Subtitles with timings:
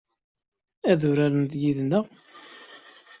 [0.91, 2.05] Ad uraren yid-nteɣ?